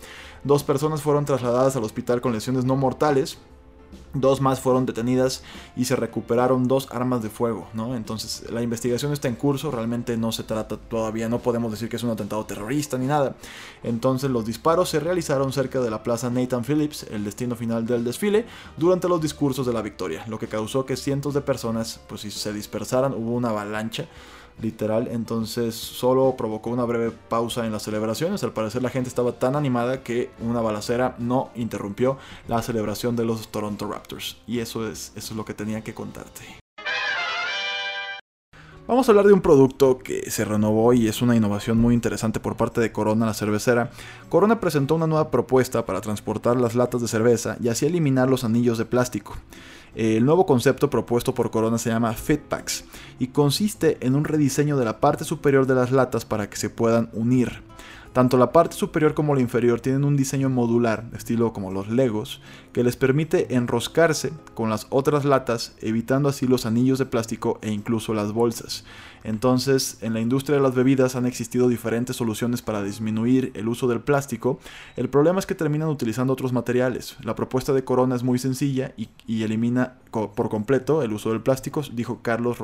Dos 0.45 0.63
personas 0.63 1.03
fueron 1.03 1.25
trasladadas 1.25 1.77
al 1.77 1.85
hospital 1.85 2.21
con 2.21 2.33
lesiones 2.33 2.65
no 2.65 2.77
mortales 2.77 3.39
Dos 4.13 4.41
más 4.41 4.59
fueron 4.59 4.87
detenidas 4.87 5.45
y 5.77 5.85
se 5.85 5.95
recuperaron 5.95 6.67
dos 6.67 6.89
armas 6.91 7.23
de 7.23 7.31
fuego, 7.31 7.69
¿no? 7.75 7.95
Entonces 7.95 8.51
la 8.51 8.61
investigación 8.61 9.13
está 9.13 9.29
en 9.29 9.37
curso, 9.37 9.71
realmente 9.71 10.17
no 10.17 10.33
se 10.33 10.43
trata 10.43 10.77
todavía, 10.77 11.29
no 11.29 11.39
podemos 11.39 11.71
decir 11.71 11.89
que 11.89 11.95
es 11.95 12.03
un 12.03 12.11
atentado 12.11 12.45
terrorista 12.45 12.99
ni 12.99 13.07
nada. 13.07 13.37
Entonces 13.85 14.29
los 14.31 14.45
disparos 14.45 14.89
se 14.89 14.99
realizaron 14.99 15.53
cerca 15.53 15.81
de 15.81 15.91
la 15.91 16.03
plaza 16.03 16.29
Nathan 16.29 16.65
Phillips, 16.65 17.05
el 17.05 17.25
destino 17.25 17.55
final 17.55 17.87
del 17.87 18.03
desfile, 18.03 18.47
durante 18.77 19.09
los 19.09 19.21
discursos 19.21 19.65
de 19.65 19.73
la 19.73 19.83
victoria, 19.83 20.25
lo 20.27 20.39
que 20.39 20.49
causó 20.49 20.85
que 20.85 20.97
cientos 20.97 21.35
de 21.35 21.41
personas 21.41 22.01
pues 22.09 22.23
se 22.23 22.53
dispersaran, 22.53 23.15
hubo 23.15 23.33
una 23.33 23.51
avalancha 23.51 24.07
literal. 24.61 25.09
Entonces 25.11 25.75
solo 25.75 26.35
provocó 26.37 26.71
una 26.71 26.85
breve 26.85 27.11
pausa 27.11 27.67
en 27.67 27.73
las 27.73 27.83
celebraciones. 27.83 28.43
Al 28.45 28.53
parecer 28.53 28.83
la 28.83 28.91
gente 28.91 29.09
estaba 29.09 29.33
tan 29.33 29.57
animada 29.57 30.03
que 30.03 30.31
una 30.41 30.61
balacera 30.61 31.17
no 31.19 31.51
interrumpió 31.55 32.19
la 32.49 32.63
celebración 32.63 33.17
de 33.17 33.25
los 33.25 33.49
Toronto 33.49 33.91
Raptors. 33.91 34.37
Y 34.47 34.61
eso 34.61 34.89
es, 34.89 35.13
eso 35.17 35.33
es 35.33 35.37
lo 35.37 35.45
que 35.45 35.55
tenía 35.55 35.83
que 35.83 35.95
contarte. 35.95 36.61
Vamos 38.91 39.09
a 39.09 39.13
hablar 39.13 39.29
de 39.29 39.33
un 39.33 39.41
producto 39.41 39.99
que 39.99 40.29
se 40.33 40.45
renovó 40.45 40.93
y 40.93 41.07
es 41.07 41.23
una 41.23 41.37
innovación 41.37 41.79
muy 41.79 41.95
interesante 41.95 42.41
por 42.41 42.57
parte 42.57 42.81
de 42.81 42.91
Corona, 42.91 43.25
la 43.25 43.35
cervecera. 43.35 43.93
Corona 44.29 44.59
presentó 44.59 44.97
una 44.97 45.07
nueva 45.07 45.31
propuesta 45.31 45.87
para 45.87 46.01
transportar 46.01 46.57
las 46.57 46.75
latas 46.75 47.01
de 47.01 47.07
cerveza 47.07 47.57
y 47.63 47.69
así 47.69 47.87
eliminar 47.87 48.29
los 48.29 48.43
anillos 48.43 48.79
de 48.79 48.87
plástico. 48.87 49.37
El 50.01 50.25
nuevo 50.25 50.47
concepto 50.47 50.89
propuesto 50.89 51.35
por 51.35 51.51
Corona 51.51 51.77
se 51.77 51.91
llama 51.91 52.15
Fitpacks 52.15 52.87
y 53.19 53.27
consiste 53.27 53.99
en 54.01 54.15
un 54.15 54.25
rediseño 54.25 54.79
de 54.79 54.87
la 54.87 54.99
parte 54.99 55.27
superior 55.27 55.67
de 55.67 55.75
las 55.75 55.93
latas 55.93 56.25
para 56.25 56.49
que 56.49 56.57
se 56.57 56.71
puedan 56.71 57.11
unir. 57.13 57.63
Tanto 58.15 58.39
la 58.39 58.51
parte 58.51 58.77
superior 58.77 59.13
como 59.13 59.35
la 59.35 59.43
inferior 59.43 59.83
tienen 59.83 60.05
un 60.05 60.17
diseño 60.17 60.49
modular, 60.49 61.05
estilo 61.15 61.53
como 61.53 61.71
los 61.71 61.89
Legos, 61.89 62.41
que 62.73 62.83
les 62.83 62.97
permite 62.97 63.55
enroscarse 63.55 64.33
con 64.55 64.71
las 64.71 64.87
otras 64.89 65.27
latas, 65.27 65.77
evitando 65.83 66.31
así 66.31 66.47
los 66.47 66.65
anillos 66.65 66.99
de 66.99 67.05
plástico 67.05 67.59
e 67.61 67.71
incluso 67.71 68.15
las 68.15 68.33
bolsas. 68.33 68.87
Entonces, 69.25 69.99
en 70.01 70.15
la 70.15 70.21
industria 70.21 70.57
de 70.57 70.63
las 70.63 70.75
bebidas 70.75 71.17
han 71.17 71.27
existido 71.27 71.69
diferentes 71.69 72.17
soluciones 72.17 72.63
para 72.63 72.83
disminuir 72.83 73.53
el 73.55 73.69
uso 73.69 73.87
del 73.89 74.01
plástico. 74.01 74.59
El 74.97 75.09
problema 75.09 75.39
es 75.39 75.47
que 75.47 75.55
terminan 75.55 75.89
utilizando 75.89 76.33
otros 76.33 76.53
materiales. 76.53 77.17
La 77.23 77.35
propuesta 77.35 77.73
de 77.73 77.85
Corona 77.85 78.17
es 78.17 78.23
muy 78.23 78.39
sencilla 78.39 78.93
y, 78.97 79.09
elimina 79.43 79.95
por 80.11 80.49
completo 80.49 81.03
el 81.03 81.13
uso 81.13 81.31
del 81.31 81.41
plástico, 81.41 81.83
dijo 81.93 82.19
Carlos, 82.21 82.59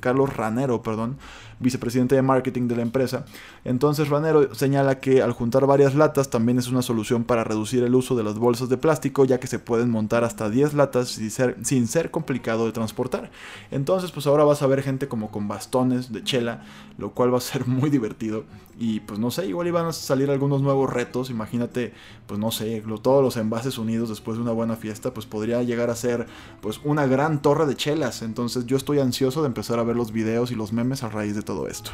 Carlos 0.00 0.34
Ranero, 0.34 0.82
perdón, 0.82 1.18
vicepresidente 1.60 2.14
de 2.14 2.22
marketing 2.22 2.68
de 2.68 2.76
la 2.76 2.82
empresa. 2.82 3.26
Entonces 3.64 4.08
Ranero 4.08 4.54
señala 4.54 4.98
que 4.98 5.22
al 5.22 5.32
juntar 5.32 5.66
varias 5.66 5.94
latas 5.94 6.30
también 6.30 6.58
es 6.58 6.68
una 6.68 6.82
solución 6.82 7.24
para 7.24 7.44
reducir 7.44 7.82
el 7.84 7.94
uso 7.94 8.16
de 8.16 8.24
las 8.24 8.38
bolsas 8.38 8.68
de 8.68 8.78
plástico, 8.78 9.24
ya 9.24 9.38
que 9.38 9.46
se 9.46 9.58
pueden 9.58 9.90
montar 9.90 10.24
hasta 10.24 10.48
10 10.48 10.74
latas 10.74 11.08
ser, 11.08 11.56
sin 11.62 11.86
ser 11.86 12.10
complicado 12.10 12.64
de 12.64 12.72
transportar. 12.72 13.30
Entonces, 13.70 14.10
pues 14.10 14.26
ahora 14.26 14.44
vas 14.44 14.62
a 14.62 14.66
ver 14.66 14.82
gente 14.82 15.08
como 15.08 15.30
con 15.30 15.48
bastones 15.48 15.95
de 16.12 16.24
chela, 16.24 16.64
lo 16.98 17.12
cual 17.12 17.32
va 17.32 17.38
a 17.38 17.40
ser 17.40 17.66
muy 17.68 17.90
divertido. 17.90 18.44
Y 18.78 19.00
pues 19.00 19.18
no 19.18 19.30
sé, 19.30 19.46
igual 19.46 19.68
iban 19.68 19.86
a 19.86 19.92
salir 19.92 20.30
algunos 20.30 20.60
nuevos 20.60 20.92
retos. 20.92 21.30
Imagínate, 21.30 21.94
pues 22.26 22.38
no 22.38 22.50
sé, 22.50 22.82
todos 23.02 23.22
los 23.22 23.36
envases 23.36 23.78
unidos 23.78 24.08
después 24.08 24.36
de 24.36 24.42
una 24.42 24.52
buena 24.52 24.76
fiesta, 24.76 25.14
pues 25.14 25.26
podría 25.26 25.62
llegar 25.62 25.90
a 25.90 25.96
ser 25.96 26.26
pues 26.60 26.80
una 26.84 27.06
gran 27.06 27.40
torre 27.40 27.66
de 27.66 27.76
chelas. 27.76 28.22
Entonces 28.22 28.66
yo 28.66 28.76
estoy 28.76 28.98
ansioso 28.98 29.42
de 29.42 29.48
empezar 29.48 29.78
a 29.78 29.84
ver 29.84 29.96
los 29.96 30.12
videos 30.12 30.50
y 30.50 30.54
los 30.54 30.72
memes 30.72 31.02
a 31.02 31.08
raíz 31.08 31.34
de 31.34 31.42
todo 31.42 31.68
esto. 31.68 31.92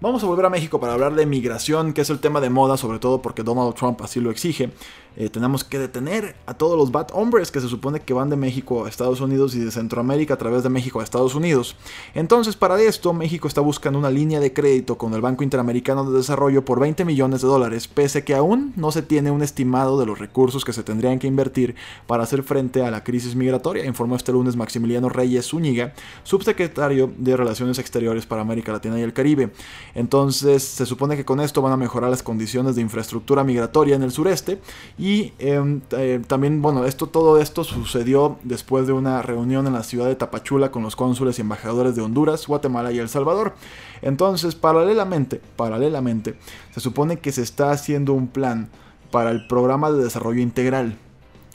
Vamos 0.00 0.22
a 0.22 0.26
volver 0.26 0.46
a 0.46 0.50
México 0.50 0.78
para 0.78 0.92
hablar 0.92 1.16
de 1.16 1.26
migración, 1.26 1.92
que 1.92 2.02
es 2.02 2.10
el 2.10 2.20
tema 2.20 2.40
de 2.40 2.50
moda, 2.50 2.76
sobre 2.76 3.00
todo 3.00 3.20
porque 3.20 3.42
Donald 3.42 3.74
Trump 3.74 4.00
así 4.00 4.20
lo 4.20 4.30
exige. 4.30 4.70
Eh, 5.16 5.28
tenemos 5.28 5.64
que 5.64 5.80
detener 5.80 6.36
a 6.46 6.54
todos 6.54 6.78
los 6.78 6.92
bad 6.92 7.08
hombres 7.12 7.50
que 7.50 7.60
se 7.60 7.68
supone 7.68 7.98
que 7.98 8.14
van 8.14 8.30
de 8.30 8.36
México 8.36 8.84
a 8.84 8.88
Estados 8.88 9.20
Unidos 9.20 9.56
y 9.56 9.58
de 9.58 9.72
Centroamérica 9.72 10.34
a 10.34 10.38
través 10.38 10.62
de 10.62 10.68
México 10.68 11.00
a 11.00 11.02
Estados 11.02 11.34
Unidos. 11.34 11.74
Entonces, 12.14 12.54
para 12.54 12.80
esto, 12.80 13.12
México 13.12 13.48
está 13.48 13.60
buscando 13.60 13.98
una 13.98 14.12
línea 14.12 14.38
de 14.38 14.52
crédito 14.52 14.96
con 14.96 15.14
el 15.14 15.20
Banco 15.20 15.42
Interamericano 15.42 16.08
de 16.08 16.16
Desarrollo 16.16 16.64
por 16.64 16.78
20 16.78 17.04
millones 17.04 17.42
de 17.42 17.48
dólares, 17.48 17.88
pese 17.88 18.22
que 18.22 18.36
aún 18.36 18.72
no 18.76 18.92
se 18.92 19.02
tiene 19.02 19.32
un 19.32 19.42
estimado 19.42 19.98
de 19.98 20.06
los 20.06 20.20
recursos 20.20 20.64
que 20.64 20.72
se 20.72 20.84
tendrían 20.84 21.18
que 21.18 21.26
invertir 21.26 21.74
para 22.06 22.22
hacer 22.22 22.44
frente 22.44 22.84
a 22.84 22.92
la 22.92 23.02
crisis 23.02 23.34
migratoria, 23.34 23.84
informó 23.84 24.14
este 24.14 24.30
lunes 24.30 24.54
Maximiliano 24.54 25.08
Reyes 25.08 25.48
Zúñiga, 25.48 25.94
subsecretario 26.22 27.10
de 27.16 27.36
Relaciones 27.36 27.80
Exteriores 27.80 28.24
para 28.24 28.42
América 28.42 28.70
Latina 28.70 28.96
y 29.00 29.02
el 29.02 29.12
Caribe. 29.12 29.50
Entonces, 29.98 30.62
se 30.62 30.86
supone 30.86 31.16
que 31.16 31.24
con 31.24 31.40
esto 31.40 31.60
van 31.60 31.72
a 31.72 31.76
mejorar 31.76 32.08
las 32.08 32.22
condiciones 32.22 32.76
de 32.76 32.82
infraestructura 32.82 33.42
migratoria 33.42 33.96
en 33.96 34.04
el 34.04 34.12
sureste 34.12 34.60
y 34.96 35.32
em, 35.40 35.80
eh, 35.90 36.22
también, 36.24 36.62
bueno, 36.62 36.84
esto, 36.84 37.08
todo 37.08 37.40
esto 37.40 37.64
sucedió 37.64 38.38
después 38.44 38.86
de 38.86 38.92
una 38.92 39.22
reunión 39.22 39.66
en 39.66 39.72
la 39.72 39.82
ciudad 39.82 40.06
de 40.06 40.14
Tapachula 40.14 40.70
con 40.70 40.84
los 40.84 40.94
cónsules 40.94 41.38
y 41.38 41.40
embajadores 41.40 41.96
de 41.96 42.02
Honduras, 42.02 42.46
Guatemala 42.46 42.92
y 42.92 43.00
El 43.00 43.08
Salvador. 43.08 43.54
Entonces, 44.00 44.54
paralelamente, 44.54 45.40
paralelamente, 45.56 46.36
se 46.72 46.78
supone 46.78 47.18
que 47.18 47.32
se 47.32 47.42
está 47.42 47.72
haciendo 47.72 48.12
un 48.12 48.28
plan 48.28 48.68
para 49.10 49.32
el 49.32 49.48
programa 49.48 49.90
de 49.90 50.04
desarrollo 50.04 50.40
integral 50.40 50.96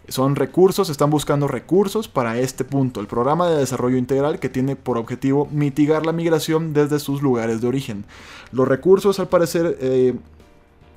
son 0.07 0.36
recursos, 0.36 0.89
están 0.89 1.10
buscando 1.10 1.48
recursos 1.48 2.07
para 2.07 2.38
este 2.38 2.63
punto, 2.63 3.00
el 3.00 3.07
programa 3.07 3.50
de 3.50 3.57
desarrollo 3.57 3.98
integral 3.98 4.39
que 4.39 4.50
tiene 4.50 4.75
por 4.75 4.98
objetivo 4.98 5.48
mitigar 5.51 6.05
la 6.05 6.12
migración 6.12 6.74
desde 6.74 7.00
sus 7.00 7.22
lugares 7.22 7.62
de 7.62 7.67
origen. 7.67 8.05
Los 8.51 8.67
recursos 8.67 9.19
al 9.19 9.29
parecer 9.29 9.77
eh, 9.79 10.15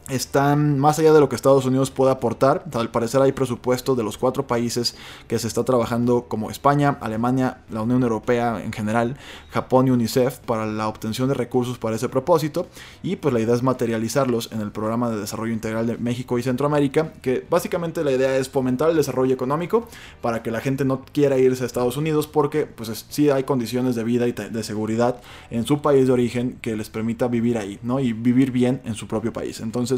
están 0.09 0.79
más 0.79 0.99
allá 0.99 1.13
de 1.13 1.21
lo 1.21 1.29
que 1.29 1.35
Estados 1.35 1.65
Unidos 1.65 1.91
puede 1.91 2.13
aportar. 2.13 2.65
Al 2.75 2.91
parecer 2.91 3.21
hay 3.23 3.33
presupuestos 3.33 3.97
de 3.97 4.05
los 4.05 4.19
cuatro 4.19 4.47
países 4.47 4.97
que 5.27 5.39
se 5.39 5.49
está 5.49 5.65
trabajando 5.65 6.27
como 6.29 6.51
España, 6.51 6.97
Alemania, 7.01 7.59
la 7.71 7.83
Unión 7.83 8.03
Europea 8.03 8.63
en 8.63 8.73
general, 8.73 9.17
Japón 9.51 9.89
y 9.89 9.91
UNICEF 9.91 10.39
para 10.41 10.67
la 10.67 10.87
obtención 10.87 11.29
de 11.29 11.35
recursos 11.35 11.79
para 11.79 11.97
ese 11.97 12.09
propósito. 12.09 12.69
Y 13.03 13.17
pues 13.17 13.35
la 13.35 13.41
idea 13.41 13.55
es 13.55 13.63
materializarlos 13.63 14.53
en 14.53 14.61
el 14.61 14.71
programa 14.71 15.11
de 15.11 15.19
desarrollo 15.19 15.53
integral 15.53 15.87
de 15.87 15.99
México 15.99 16.39
y 16.39 16.43
Centroamérica, 16.43 17.13
que 17.21 17.45
básicamente 17.49 18.05
la 18.05 18.13
idea 18.13 18.37
es 18.37 18.49
fomentar 18.49 18.91
el 18.91 18.97
desarrollo 18.97 19.35
económico 19.35 19.89
para 20.21 20.43
que 20.43 20.51
la 20.51 20.61
gente 20.61 20.85
no 20.85 21.05
quiera 21.13 21.39
irse 21.39 21.65
a 21.65 21.67
Estados 21.67 21.97
Unidos 21.97 22.27
porque 22.27 22.67
pues 22.67 23.07
sí 23.09 23.31
hay 23.31 23.45
condiciones 23.45 23.97
de 23.97 24.05
vida 24.05 24.29
y 24.29 24.33
de 24.33 24.63
seguridad 24.63 25.21
en 25.51 25.67
su 25.67 25.83
país 25.83 26.07
de 26.07 26.13
origen 26.13 26.59
que 26.61 26.77
les 26.77 26.91
permita 26.91 27.27
vivir 27.29 27.59
ahí, 27.59 27.79
¿no? 27.83 27.99
Y 27.99 28.13
vivir 28.13 28.51
bien 28.51 28.81
en 28.85 28.95
su 28.95 29.09
propio 29.09 29.33
país. 29.33 29.61
Entonces 29.61 29.96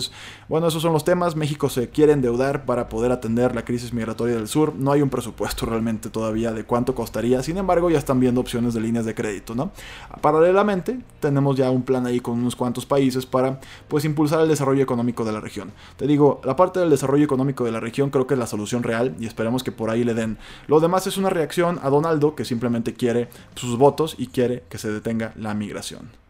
bueno, 0.48 0.68
esos 0.68 0.82
son 0.82 0.92
los 0.92 1.04
temas. 1.04 1.36
México 1.36 1.68
se 1.68 1.90
quiere 1.90 2.12
endeudar 2.12 2.64
para 2.64 2.88
poder 2.88 3.12
atender 3.12 3.54
la 3.54 3.64
crisis 3.64 3.92
migratoria 3.92 4.34
del 4.36 4.48
sur. 4.48 4.74
No 4.74 4.92
hay 4.92 5.02
un 5.02 5.10
presupuesto 5.10 5.66
realmente 5.66 6.10
todavía 6.10 6.52
de 6.52 6.64
cuánto 6.64 6.94
costaría. 6.94 7.42
Sin 7.42 7.56
embargo, 7.56 7.90
ya 7.90 7.98
están 7.98 8.20
viendo 8.20 8.40
opciones 8.40 8.74
de 8.74 8.80
líneas 8.80 9.04
de 9.04 9.14
crédito, 9.14 9.54
¿no? 9.54 9.72
Paralelamente, 10.20 10.98
tenemos 11.20 11.56
ya 11.56 11.70
un 11.70 11.82
plan 11.82 12.06
ahí 12.06 12.20
con 12.20 12.38
unos 12.38 12.56
cuantos 12.56 12.86
países 12.86 13.26
para 13.26 13.60
pues 13.88 14.04
impulsar 14.04 14.40
el 14.40 14.48
desarrollo 14.48 14.82
económico 14.82 15.24
de 15.24 15.32
la 15.32 15.40
región. 15.40 15.72
Te 15.96 16.06
digo, 16.06 16.40
la 16.44 16.56
parte 16.56 16.80
del 16.80 16.90
desarrollo 16.90 17.24
económico 17.24 17.64
de 17.64 17.72
la 17.72 17.80
región 17.80 18.10
creo 18.10 18.26
que 18.26 18.34
es 18.34 18.40
la 18.40 18.46
solución 18.46 18.82
real 18.82 19.14
y 19.18 19.26
esperemos 19.26 19.62
que 19.62 19.72
por 19.72 19.90
ahí 19.90 20.04
le 20.04 20.14
den. 20.14 20.38
Lo 20.66 20.80
demás 20.80 21.06
es 21.06 21.16
una 21.16 21.30
reacción 21.30 21.78
a 21.82 21.90
Donaldo 21.90 22.34
que 22.34 22.44
simplemente 22.44 22.94
quiere 22.94 23.28
sus 23.54 23.76
votos 23.78 24.14
y 24.18 24.28
quiere 24.28 24.64
que 24.68 24.78
se 24.78 24.90
detenga 24.90 25.32
la 25.36 25.54
migración. 25.54 26.27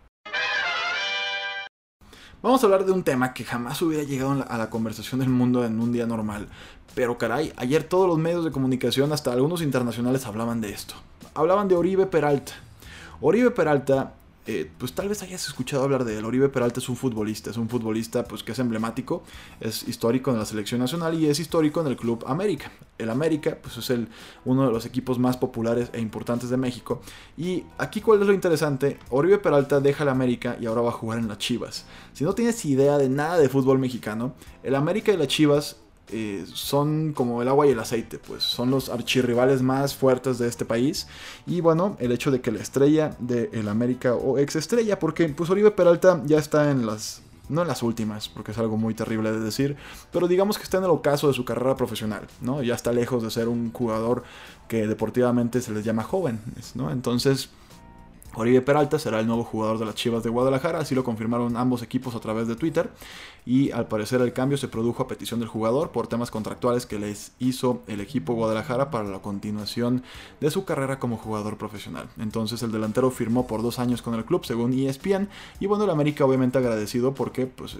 Vamos 2.40 2.62
a 2.62 2.66
hablar 2.66 2.84
de 2.84 2.92
un 2.92 3.02
tema 3.02 3.34
que 3.34 3.42
jamás 3.44 3.82
hubiera 3.82 4.04
llegado 4.04 4.44
a 4.48 4.58
la 4.58 4.70
conversación 4.70 5.18
del 5.18 5.28
mundo 5.28 5.64
en 5.64 5.80
un 5.80 5.90
día 5.90 6.06
normal. 6.06 6.46
Pero 6.94 7.18
caray, 7.18 7.52
ayer 7.56 7.82
todos 7.82 8.06
los 8.06 8.16
medios 8.16 8.44
de 8.44 8.52
comunicación, 8.52 9.12
hasta 9.12 9.32
algunos 9.32 9.60
internacionales, 9.60 10.24
hablaban 10.24 10.60
de 10.60 10.70
esto. 10.70 10.94
Hablaban 11.34 11.66
de 11.66 11.74
Oribe 11.74 12.06
Peralta. 12.06 12.52
Oribe 13.20 13.50
Peralta 13.50 14.14
eh, 14.50 14.66
pues 14.78 14.94
tal 14.94 15.10
vez 15.10 15.22
hayas 15.22 15.46
escuchado 15.46 15.84
hablar 15.84 16.06
de 16.06 16.16
él. 16.16 16.24
Oribe 16.24 16.48
Peralta 16.48 16.80
es 16.80 16.88
un 16.88 16.96
futbolista, 16.96 17.50
es 17.50 17.58
un 17.58 17.68
futbolista 17.68 18.24
pues 18.24 18.42
que 18.42 18.52
es 18.52 18.58
emblemático, 18.58 19.22
es 19.60 19.86
histórico 19.86 20.30
en 20.30 20.38
la 20.38 20.46
selección 20.46 20.80
nacional 20.80 21.20
y 21.20 21.26
es 21.26 21.38
histórico 21.38 21.82
en 21.82 21.88
el 21.88 21.98
Club 21.98 22.24
América. 22.26 22.72
El 22.96 23.10
América 23.10 23.58
pues 23.60 23.76
es 23.76 23.90
el, 23.90 24.08
uno 24.46 24.66
de 24.66 24.72
los 24.72 24.86
equipos 24.86 25.18
más 25.18 25.36
populares 25.36 25.90
e 25.92 26.00
importantes 26.00 26.48
de 26.48 26.56
México. 26.56 27.02
Y 27.36 27.64
aquí 27.76 28.00
cuál 28.00 28.22
es 28.22 28.26
lo 28.26 28.32
interesante, 28.32 28.98
Oribe 29.10 29.36
Peralta 29.36 29.80
deja 29.80 30.04
el 30.04 30.08
América 30.08 30.56
y 30.58 30.64
ahora 30.64 30.80
va 30.80 30.88
a 30.88 30.92
jugar 30.92 31.18
en 31.18 31.28
las 31.28 31.36
Chivas. 31.36 31.84
Si 32.14 32.24
no 32.24 32.34
tienes 32.34 32.64
idea 32.64 32.96
de 32.96 33.10
nada 33.10 33.36
de 33.36 33.50
fútbol 33.50 33.78
mexicano, 33.78 34.32
el 34.62 34.76
América 34.76 35.12
y 35.12 35.18
las 35.18 35.28
Chivas 35.28 35.76
eh, 36.10 36.44
son 36.52 37.12
como 37.12 37.42
el 37.42 37.48
agua 37.48 37.66
y 37.66 37.70
el 37.70 37.78
aceite, 37.78 38.18
pues 38.18 38.42
son 38.42 38.70
los 38.70 38.88
archirrivales 38.88 39.62
más 39.62 39.94
fuertes 39.94 40.38
de 40.38 40.48
este 40.48 40.64
país. 40.64 41.06
Y 41.46 41.60
bueno, 41.60 41.96
el 42.00 42.12
hecho 42.12 42.30
de 42.30 42.40
que 42.40 42.50
la 42.50 42.60
estrella 42.60 43.16
de 43.18 43.50
el 43.52 43.68
América 43.68 44.14
o 44.14 44.38
ex 44.38 44.56
estrella, 44.56 44.98
porque 44.98 45.28
pues 45.28 45.50
Oribe 45.50 45.70
Peralta 45.70 46.22
ya 46.26 46.38
está 46.38 46.70
en 46.70 46.86
las 46.86 47.22
no 47.48 47.62
en 47.62 47.68
las 47.68 47.82
últimas, 47.82 48.28
porque 48.28 48.52
es 48.52 48.58
algo 48.58 48.76
muy 48.76 48.94
terrible 48.94 49.32
de 49.32 49.40
decir, 49.40 49.76
pero 50.12 50.28
digamos 50.28 50.58
que 50.58 50.64
está 50.64 50.78
en 50.78 50.84
el 50.84 50.90
ocaso 50.90 51.28
de 51.28 51.34
su 51.34 51.46
carrera 51.46 51.76
profesional, 51.76 52.26
¿no? 52.42 52.62
Ya 52.62 52.74
está 52.74 52.92
lejos 52.92 53.22
de 53.22 53.30
ser 53.30 53.48
un 53.48 53.72
jugador 53.72 54.22
que 54.68 54.86
deportivamente 54.86 55.62
se 55.62 55.72
les 55.72 55.84
llama 55.84 56.02
joven, 56.02 56.40
¿no? 56.74 56.90
Entonces, 56.90 57.48
Oribe 58.34 58.60
Peralta 58.60 58.98
será 58.98 59.20
el 59.20 59.26
nuevo 59.26 59.44
jugador 59.44 59.78
de 59.78 59.86
las 59.86 59.94
Chivas 59.94 60.22
de 60.22 60.30
Guadalajara, 60.30 60.78
así 60.78 60.94
lo 60.94 61.02
confirmaron 61.02 61.56
ambos 61.56 61.82
equipos 61.82 62.14
a 62.14 62.20
través 62.20 62.46
de 62.46 62.56
Twitter 62.56 62.90
y 63.46 63.70
al 63.70 63.88
parecer 63.88 64.20
el 64.20 64.32
cambio 64.32 64.58
se 64.58 64.68
produjo 64.68 65.02
a 65.02 65.08
petición 65.08 65.40
del 65.40 65.48
jugador 65.48 65.90
por 65.90 66.06
temas 66.06 66.30
contractuales 66.30 66.84
que 66.84 66.98
les 66.98 67.32
hizo 67.38 67.82
el 67.86 68.00
equipo 68.00 68.34
Guadalajara 68.34 68.90
para 68.90 69.08
la 69.08 69.20
continuación 69.20 70.02
de 70.40 70.50
su 70.50 70.64
carrera 70.64 70.98
como 70.98 71.16
jugador 71.16 71.56
profesional. 71.56 72.08
Entonces 72.18 72.62
el 72.62 72.72
delantero 72.72 73.10
firmó 73.10 73.46
por 73.46 73.62
dos 73.62 73.78
años 73.78 74.02
con 74.02 74.14
el 74.14 74.24
club 74.24 74.44
según 74.44 74.72
ESPN 74.72 75.28
y 75.60 75.66
bueno 75.66 75.84
el 75.84 75.90
América 75.90 76.24
obviamente 76.24 76.58
agradecido 76.58 77.14
porque 77.14 77.46
pues 77.46 77.78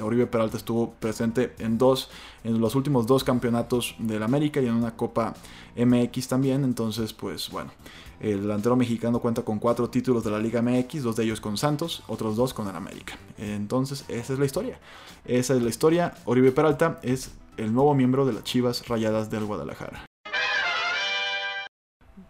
Oribe 0.00 0.26
Peralta 0.26 0.56
estuvo 0.56 0.92
presente 0.92 1.52
en 1.58 1.78
dos 1.78 2.10
en 2.44 2.60
los 2.60 2.74
últimos 2.74 3.06
dos 3.06 3.24
campeonatos 3.24 3.94
del 3.98 4.22
América 4.22 4.60
y 4.60 4.66
en 4.66 4.74
una 4.74 4.96
Copa 4.96 5.34
MX 5.76 6.28
también 6.28 6.64
entonces 6.64 7.12
pues 7.12 7.50
bueno 7.50 7.70
el 8.20 8.42
delantero 8.42 8.74
mexicano 8.74 9.20
cuenta 9.20 9.42
con 9.42 9.58
cuatro 9.58 9.88
títulos 9.88 10.24
de 10.24 10.30
la 10.30 10.38
Liga 10.40 10.60
MX, 10.60 11.04
dos 11.04 11.16
de 11.16 11.24
ellos 11.24 11.40
con 11.40 11.56
Santos, 11.56 12.02
otros 12.08 12.36
dos 12.36 12.52
con 12.52 12.66
el 12.68 12.74
América. 12.74 13.16
Entonces, 13.38 14.04
esa 14.08 14.32
es 14.32 14.38
la 14.38 14.44
historia. 14.44 14.80
Esa 15.24 15.54
es 15.54 15.62
la 15.62 15.68
historia. 15.68 16.14
Oribe 16.24 16.50
Peralta 16.50 16.98
es 17.02 17.30
el 17.56 17.72
nuevo 17.72 17.94
miembro 17.94 18.26
de 18.26 18.32
las 18.32 18.44
Chivas 18.44 18.88
Rayadas 18.88 19.30
del 19.30 19.44
Guadalajara. 19.44 20.07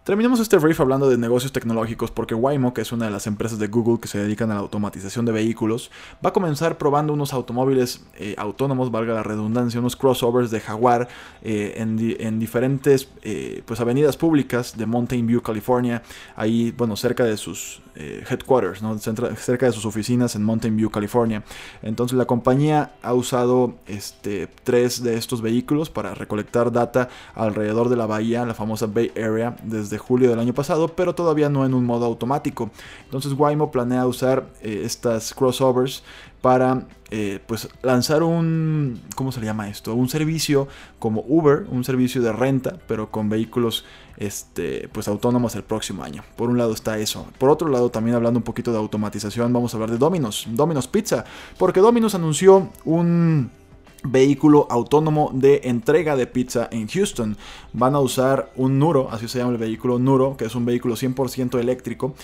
Terminamos 0.09 0.41
este 0.41 0.57
brief 0.57 0.81
hablando 0.81 1.11
de 1.11 1.19
negocios 1.19 1.53
tecnológicos 1.53 2.11
porque 2.11 2.35
Waymo, 2.35 2.73
que 2.73 2.81
es 2.81 2.93
una 2.93 3.05
de 3.05 3.11
las 3.11 3.27
empresas 3.27 3.59
de 3.59 3.67
Google 3.67 4.01
que 4.01 4.09
se 4.09 4.19
dedican 4.19 4.51
a 4.51 4.55
la 4.55 4.61
automatización 4.61 5.27
de 5.27 5.33
vehículos, 5.33 5.91
va 6.25 6.31
a 6.31 6.33
comenzar 6.33 6.79
probando 6.79 7.13
unos 7.13 7.35
automóviles 7.35 8.07
eh, 8.15 8.35
autónomos, 8.39 8.91
valga 8.91 9.13
la 9.13 9.23
redundancia, 9.23 9.79
unos 9.81 9.97
crossovers 9.97 10.51
de 10.51 10.61
Jaguar 10.61 11.09
eh, 11.43 11.75
en, 11.77 12.39
diferentes 12.39 13.11
eh, 13.21 13.63
pues 13.67 13.81
avenidas 13.81 14.17
públicas 14.17 14.79
de 14.79 14.87
Mountain 14.87 15.27
View, 15.27 15.43
California, 15.43 16.03
ahí, 16.37 16.73
bueno, 16.75 16.97
cerca 16.97 17.25
de 17.25 17.37
sus 17.37 17.83
headquarters, 17.99 18.83
¿no? 18.83 18.99
cerca 18.99 19.67
de 19.67 19.73
sus 19.73 19.85
oficinas 19.85 20.35
en 20.37 20.45
Mountain 20.45 20.77
View, 20.77 20.91
California. 20.91 21.43
Entonces 21.83 22.17
la 22.17 22.27
compañía 22.27 22.93
ha 23.03 23.15
usado 23.15 23.75
este, 23.87 24.49
tres 24.65 25.03
de 25.03 25.17
estos 25.17 25.43
vehículos 25.43 25.91
para 25.91 26.15
recolectar 26.15 26.73
data 26.73 27.09
alrededor 27.35 27.89
de 27.89 27.97
la 27.97 28.07
bahía, 28.07 28.45
la 28.47 28.55
famosa 28.55 28.87
Bay 28.87 29.13
Area, 29.17 29.57
desde 29.63 29.99
julio 29.99 30.31
del 30.31 30.39
año 30.39 30.55
pasado, 30.55 30.89
pero 30.89 31.15
todavía 31.15 31.49
no 31.49 31.67
en 31.67 31.75
un 31.75 31.85
modo 31.85 32.07
automático. 32.07 32.71
Entonces 33.05 33.33
Waymo 33.33 33.71
planea 33.71 34.07
usar 34.07 34.47
eh, 34.63 34.83
estas 34.85 35.35
crossovers 35.35 36.03
para 36.41 36.87
eh, 37.11 37.41
pues 37.47 37.69
lanzar 37.83 38.23
un 38.23 39.01
¿cómo 39.15 39.33
se 39.33 39.41
llama 39.41 39.69
esto? 39.69 39.95
un 39.95 40.09
servicio 40.09 40.69
como 40.99 41.25
Uber, 41.27 41.67
un 41.71 41.85
servicio 41.85 42.23
de 42.23 42.33
renta, 42.33 42.79
pero 42.87 43.11
con 43.11 43.29
vehículos 43.29 43.85
este, 44.19 44.89
pues 44.93 45.09
autónomos 45.09 45.55
el 45.55 45.63
próximo 45.63 46.03
año. 46.03 46.23
Por 46.37 46.51
un 46.51 46.59
lado 46.59 46.73
está 46.73 46.99
eso. 46.99 47.27
Por 47.39 47.51
otro 47.51 47.69
lado, 47.69 47.91
también 47.91 48.17
hablando 48.17 48.39
un 48.39 48.45
poquito 48.45 48.73
de 48.73 48.79
automatización, 48.79 49.53
vamos 49.53 49.73
a 49.73 49.77
hablar 49.77 49.91
de 49.91 49.99
Domino's, 49.99 50.47
Domino's 50.51 50.89
Pizza, 50.89 51.25
porque 51.57 51.81
Domino's 51.81 52.15
anunció 52.15 52.69
un 52.85 53.51
vehículo 54.03 54.67
autónomo 54.71 55.31
de 55.35 55.63
entrega 55.65 56.17
de 56.17 56.27
pizza 56.27 56.69
en 56.71 56.89
Houston. 56.89 57.37
Van 57.73 57.95
a 57.95 58.01
usar 58.01 58.53
un 58.57 58.79
Nuro, 58.79 59.09
así 59.11 59.29
se 59.29 59.39
llama 59.39 59.53
el 59.53 59.59
vehículo 59.59 59.99
Nuro, 59.99 60.37
que 60.37 60.45
es 60.45 60.55
un 60.55 60.65
vehículo 60.65 60.95
100% 60.95 61.59
eléctrico, 61.59 62.15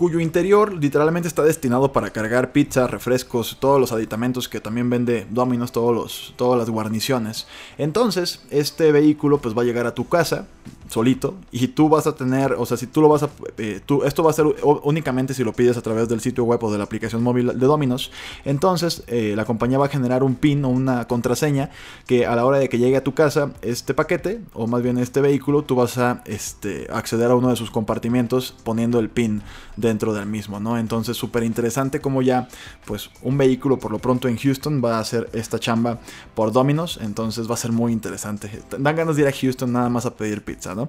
cuyo 0.00 0.18
interior 0.18 0.72
literalmente 0.72 1.28
está 1.28 1.42
destinado 1.42 1.92
para 1.92 2.08
cargar 2.08 2.52
pizza, 2.52 2.86
refrescos, 2.86 3.58
todos 3.60 3.78
los 3.78 3.92
aditamentos 3.92 4.48
que 4.48 4.58
también 4.58 4.88
vende 4.88 5.26
Domino's, 5.28 5.72
todos 5.72 5.94
los, 5.94 6.32
todas 6.36 6.58
las 6.58 6.70
guarniciones. 6.70 7.46
Entonces, 7.76 8.40
este 8.48 8.92
vehículo 8.92 9.42
pues 9.42 9.54
va 9.54 9.60
a 9.60 9.66
llegar 9.66 9.86
a 9.86 9.94
tu 9.94 10.08
casa, 10.08 10.46
solito 10.90 11.36
y 11.52 11.68
tú 11.68 11.88
vas 11.88 12.06
a 12.08 12.16
tener, 12.16 12.54
o 12.54 12.66
sea, 12.66 12.76
si 12.76 12.88
tú 12.88 13.00
lo 13.00 13.08
vas 13.08 13.22
a, 13.22 13.30
eh, 13.58 13.80
esto 14.04 14.22
va 14.22 14.30
a 14.30 14.34
ser 14.34 14.44
únicamente 14.82 15.34
si 15.34 15.44
lo 15.44 15.52
pides 15.52 15.76
a 15.76 15.82
través 15.82 16.08
del 16.08 16.20
sitio 16.20 16.44
web 16.44 16.62
o 16.64 16.72
de 16.72 16.78
la 16.78 16.84
aplicación 16.84 17.22
móvil 17.22 17.46
de 17.58 17.66
Dominos, 17.66 18.10
entonces 18.44 19.04
eh, 19.06 19.34
la 19.36 19.44
compañía 19.44 19.78
va 19.78 19.86
a 19.86 19.88
generar 19.88 20.24
un 20.24 20.34
PIN 20.34 20.64
o 20.64 20.68
una 20.68 21.06
contraseña 21.06 21.70
que 22.06 22.26
a 22.26 22.34
la 22.34 22.44
hora 22.44 22.58
de 22.58 22.68
que 22.68 22.78
llegue 22.78 22.96
a 22.96 23.04
tu 23.04 23.14
casa 23.14 23.52
este 23.62 23.94
paquete, 23.94 24.40
o 24.52 24.66
más 24.66 24.82
bien 24.82 24.98
este 24.98 25.20
vehículo, 25.20 25.62
tú 25.62 25.76
vas 25.76 25.96
a 25.98 26.22
este, 26.26 26.88
acceder 26.92 27.30
a 27.30 27.36
uno 27.36 27.50
de 27.50 27.56
sus 27.56 27.70
compartimientos 27.70 28.56
poniendo 28.64 28.98
el 28.98 29.10
PIN 29.10 29.42
dentro 29.76 30.12
del 30.12 30.26
mismo, 30.26 30.58
¿no? 30.58 30.76
Entonces 30.76 31.16
súper 31.16 31.44
interesante 31.44 32.00
como 32.00 32.20
ya, 32.20 32.48
pues 32.84 33.10
un 33.22 33.38
vehículo 33.38 33.78
por 33.78 33.92
lo 33.92 34.00
pronto 34.00 34.26
en 34.26 34.36
Houston 34.36 34.82
va 34.84 34.96
a 34.96 35.00
hacer 35.00 35.30
esta 35.32 35.60
chamba 35.60 36.00
por 36.34 36.50
Dominos, 36.50 36.98
entonces 37.00 37.48
va 37.48 37.54
a 37.54 37.58
ser 37.58 37.70
muy 37.70 37.92
interesante. 37.92 38.50
Dan 38.76 38.96
ganas 38.96 39.14
de 39.14 39.22
ir 39.22 39.28
a 39.28 39.32
Houston 39.32 39.72
nada 39.72 39.88
más 39.88 40.06
a 40.06 40.14
pedir 40.14 40.42
pizza, 40.42 40.74
¿no? 40.74 40.79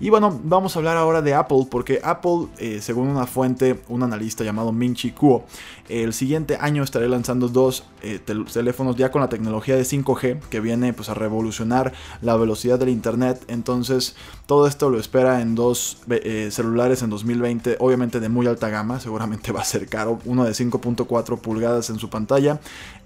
Y 0.00 0.10
bueno, 0.10 0.38
vamos 0.44 0.74
a 0.74 0.78
hablar 0.78 0.96
ahora 0.96 1.22
de 1.22 1.34
Apple, 1.34 1.66
porque 1.70 2.00
Apple, 2.02 2.48
eh, 2.58 2.80
según 2.82 3.08
una 3.08 3.26
fuente, 3.26 3.80
un 3.88 4.02
analista 4.02 4.44
llamado 4.44 4.72
Minchi 4.72 5.12
Kuo, 5.12 5.44
el 5.88 6.12
siguiente 6.12 6.58
año 6.60 6.82
estaré 6.82 7.08
lanzando 7.08 7.48
dos 7.48 7.84
eh, 8.02 8.18
teléfonos 8.18 8.96
ya 8.96 9.10
con 9.10 9.22
la 9.22 9.28
tecnología 9.28 9.76
de 9.76 9.82
5G, 9.82 10.40
que 10.50 10.60
viene 10.60 10.92
pues 10.92 11.08
a 11.08 11.14
revolucionar 11.14 11.92
la 12.20 12.36
velocidad 12.36 12.78
del 12.78 12.90
Internet. 12.90 13.42
Entonces, 13.48 14.14
todo 14.46 14.66
esto 14.66 14.90
lo 14.90 14.98
espera 14.98 15.40
en 15.40 15.54
dos 15.54 15.98
eh, 16.10 16.48
celulares 16.50 17.02
en 17.02 17.10
2020, 17.10 17.76
obviamente 17.80 18.20
de 18.20 18.28
muy 18.28 18.46
alta 18.46 18.68
gama, 18.68 19.00
seguramente 19.00 19.52
va 19.58 19.60
a 19.60 19.64
ser 19.64 19.88
caro. 19.88 20.18
Uno 20.24 20.44
de 20.44 20.52
5.4 20.52 21.38
pulgadas 21.38 21.90
en 21.90 21.98
su 21.98 22.10
pantalla 22.10 22.60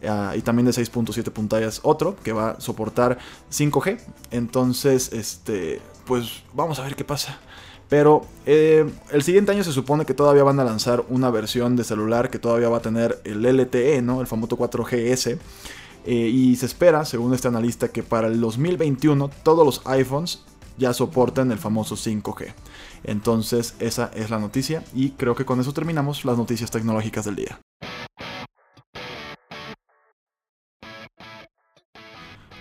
ah, 0.07 0.35
y 0.37 0.43
también 0.43 0.67
de 0.67 0.73
6.7 0.73 1.31
pantallas 1.31 1.81
otro 1.83 2.17
que 2.23 2.33
va 2.33 2.51
a 2.51 2.61
soportar 2.61 3.19
5G. 3.51 3.99
Entonces, 4.31 5.13
este, 5.13 5.81
pues 6.05 6.43
vamos 6.53 6.79
a 6.79 6.83
ver 6.83 6.97
qué 6.97 7.05
pasa. 7.05 7.39
Pero 7.89 8.25
eh, 8.47 8.91
el 9.11 9.23
siguiente 9.23 9.53
año 9.53 9.65
se 9.65 9.73
supone 9.73 10.07
que 10.07 10.15
todavía 10.15 10.43
van 10.45 10.59
a 10.61 10.65
lanzar 10.65 11.05
una 11.11 11.31
versión 11.31 11.77
de 11.77 11.85
celular 11.85 12.31
que 12.31 12.39
todavía 12.39 12.71
va 12.71 12.79
a 12.79 12.83
tener 12.83 13.21
el 13.25 13.43
LTE, 13.43 14.01
¿no? 14.01 14.21
El 14.23 14.27
famoso 14.27 14.57
4GS. 14.57 15.39
Eh, 16.05 16.15
y 16.15 16.57
se 16.57 16.67
espera, 16.67 17.05
según 17.05 17.35
este 17.35 17.49
analista, 17.49 17.89
que 17.89 18.03
para 18.03 18.29
el 18.29 18.41
2021 18.41 19.31
todos 19.43 19.65
los 19.65 19.83
iPhones 19.87 20.43
ya 20.79 20.93
soporten 20.95 21.53
el 21.53 21.59
famoso 21.59 21.97
5G. 21.97 22.55
Entonces 23.05 23.75
esa 23.79 24.11
es 24.15 24.31
la 24.31 24.39
noticia 24.39 24.83
y 24.95 25.11
creo 25.11 25.35
que 25.35 25.45
con 25.45 25.61
eso 25.61 25.73
terminamos 25.73 26.25
las 26.25 26.39
noticias 26.39 26.71
tecnológicas 26.71 27.25
del 27.25 27.37
día. 27.37 27.61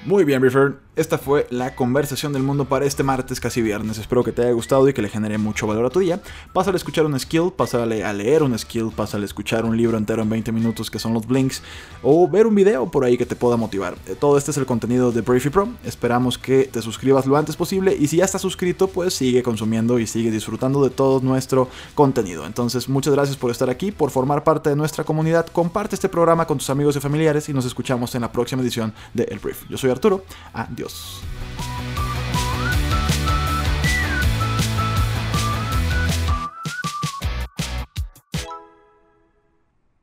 Muy 0.05 0.23
bien, 0.23 0.41
Refer. 0.41 0.79
Esta 0.97 1.17
fue 1.17 1.47
la 1.51 1.73
conversación 1.73 2.33
del 2.33 2.43
mundo 2.43 2.65
para 2.65 2.85
este 2.85 3.01
martes, 3.01 3.39
casi 3.39 3.61
viernes. 3.61 3.97
Espero 3.97 4.25
que 4.25 4.33
te 4.33 4.41
haya 4.41 4.51
gustado 4.51 4.89
y 4.89 4.93
que 4.93 5.01
le 5.01 5.07
genere 5.07 5.37
mucho 5.37 5.65
valor 5.65 5.85
a 5.85 5.89
tu 5.89 6.01
día. 6.01 6.19
Pásale 6.51 6.75
a 6.75 6.77
escuchar 6.77 7.05
un 7.05 7.17
skill, 7.17 7.53
pásale 7.55 8.03
a 8.03 8.11
leer 8.11 8.43
un 8.43 8.59
skill, 8.59 8.91
pásale 8.93 9.23
a 9.23 9.25
escuchar 9.25 9.63
un 9.63 9.77
libro 9.77 9.97
entero 9.97 10.21
en 10.21 10.29
20 10.29 10.51
minutos 10.51 10.91
que 10.91 10.99
son 10.99 11.13
los 11.13 11.25
blinks, 11.25 11.63
o 12.03 12.27
ver 12.27 12.45
un 12.45 12.55
video 12.55 12.91
por 12.91 13.05
ahí 13.05 13.17
que 13.17 13.25
te 13.25 13.37
pueda 13.37 13.55
motivar. 13.55 13.95
Eh, 14.05 14.15
todo 14.19 14.37
este 14.37 14.51
es 14.51 14.57
el 14.57 14.65
contenido 14.65 15.13
de 15.13 15.21
Briefy 15.21 15.49
Pro. 15.49 15.69
Esperamos 15.85 16.37
que 16.37 16.65
te 16.65 16.81
suscribas 16.81 17.25
lo 17.25 17.37
antes 17.37 17.55
posible 17.55 17.95
y 17.97 18.07
si 18.07 18.17
ya 18.17 18.25
estás 18.25 18.41
suscrito, 18.41 18.89
pues 18.89 19.13
sigue 19.13 19.41
consumiendo 19.43 19.97
y 19.97 20.05
sigue 20.07 20.29
disfrutando 20.29 20.83
de 20.83 20.89
todo 20.89 21.21
nuestro 21.21 21.69
contenido. 21.95 22.45
Entonces, 22.45 22.89
muchas 22.89 23.13
gracias 23.13 23.37
por 23.37 23.49
estar 23.49 23.69
aquí, 23.69 23.93
por 23.93 24.11
formar 24.11 24.43
parte 24.43 24.69
de 24.69 24.75
nuestra 24.75 25.05
comunidad. 25.05 25.45
Comparte 25.47 25.95
este 25.95 26.09
programa 26.09 26.45
con 26.45 26.57
tus 26.57 26.69
amigos 26.69 26.97
y 26.97 26.99
familiares 26.99 27.47
y 27.47 27.53
nos 27.53 27.63
escuchamos 27.63 28.13
en 28.13 28.21
la 28.23 28.31
próxima 28.33 28.61
edición 28.61 28.93
de 29.13 29.23
El 29.23 29.39
Brief. 29.39 29.63
Yo 29.69 29.77
Arturo. 29.91 30.23
Adiós. 30.53 31.21